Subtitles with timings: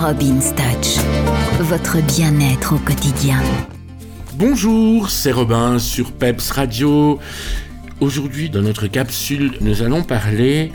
[0.00, 0.96] Robin Touch,
[1.58, 3.38] votre bien-être au quotidien.
[4.32, 7.18] Bonjour, c'est Robin sur Peps Radio.
[8.00, 10.72] Aujourd'hui, dans notre capsule, nous allons parler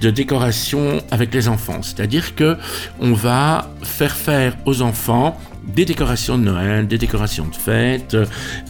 [0.00, 1.82] de décoration avec les enfants.
[1.82, 2.56] C'est-à-dire que
[3.00, 8.16] on va faire faire aux enfants des décorations de Noël, des décorations de fête,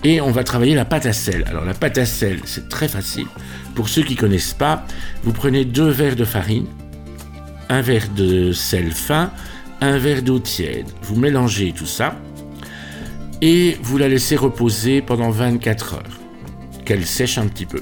[0.02, 1.44] et on va travailler la pâte à sel.
[1.46, 3.26] Alors la pâte à sel, c'est très facile.
[3.74, 4.86] Pour ceux qui connaissent pas,
[5.24, 6.64] vous prenez deux verres de farine,
[7.68, 9.30] un verre de sel fin,
[9.80, 10.86] un verre d'eau tiède.
[11.02, 12.16] Vous mélangez tout ça
[13.42, 16.20] et vous la laissez reposer pendant 24 heures,
[16.84, 17.80] qu'elle sèche un petit peu.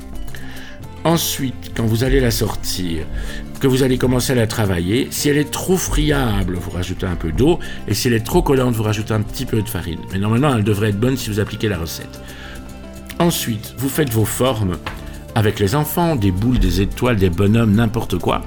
[1.05, 3.07] Ensuite, quand vous allez la sortir,
[3.61, 7.17] que vous allez commencer à la travailler, si elle est trop friable, vous rajoutez un
[7.17, 10.01] peu d'eau, et si elle est trop collante, vous rajoutez un petit peu de farine.
[10.13, 12.21] Mais normalement, elle devrait être bonne si vous appliquez la recette.
[13.19, 14.77] Ensuite, vous faites vos formes
[15.39, 18.43] avec les enfants, des boules, des étoiles, des bonhommes, n'importe quoi.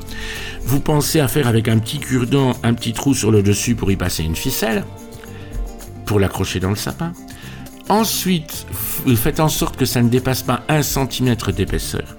[0.65, 3.89] Vous pensez à faire avec un petit cure-dent un petit trou sur le dessus pour
[3.91, 4.83] y passer une ficelle,
[6.05, 7.13] pour l'accrocher dans le sapin.
[7.87, 8.67] Ensuite,
[9.05, 12.17] vous faites en sorte que ça ne dépasse pas un centimètre d'épaisseur.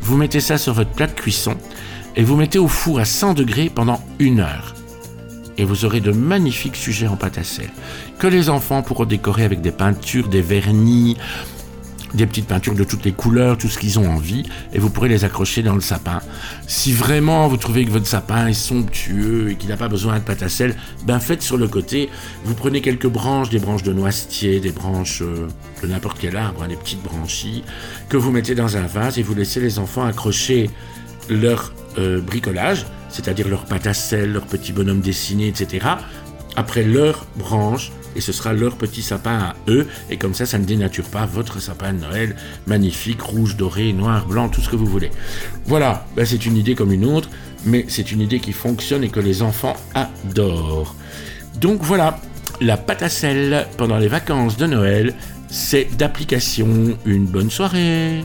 [0.00, 1.56] Vous mettez ça sur votre plat de cuisson
[2.14, 4.76] et vous mettez au four à 100 degrés pendant une heure.
[5.58, 7.70] Et vous aurez de magnifiques sujets en pâte à sel
[8.20, 11.16] que les enfants pourront décorer avec des peintures, des vernis,
[12.14, 15.08] des petites peintures de toutes les couleurs, tout ce qu'ils ont envie, et vous pourrez
[15.08, 16.20] les accrocher dans le sapin.
[16.66, 20.24] Si vraiment vous trouvez que votre sapin est somptueux et qu'il n'a pas besoin de
[20.24, 22.08] pâte à sel, ben faites sur le côté,
[22.44, 25.48] vous prenez quelques branches, des branches de noisetier, des branches euh,
[25.82, 27.64] de n'importe quel arbre, hein, des petites branchies,
[28.08, 30.70] que vous mettez dans un vase et vous laissez les enfants accrocher
[31.28, 35.86] leur euh, bricolage, c'est-à-dire leur pâte à sel, leur petit bonhomme dessiné, etc.,
[36.56, 40.58] après leurs branches et ce sera leur petit sapin à eux, et comme ça, ça
[40.58, 44.76] ne dénature pas votre sapin de Noël, magnifique, rouge, doré, noir, blanc, tout ce que
[44.76, 45.10] vous voulez.
[45.66, 47.28] Voilà, ben, c'est une idée comme une autre,
[47.64, 50.94] mais c'est une idée qui fonctionne et que les enfants adorent.
[51.60, 52.18] Donc voilà,
[52.60, 53.04] la pâte
[53.76, 55.14] pendant les vacances de Noël,
[55.48, 56.96] c'est d'application.
[57.06, 58.24] Une bonne soirée